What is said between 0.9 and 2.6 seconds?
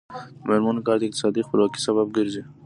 د اقتصادي خپلواکۍ سبب ګرځي.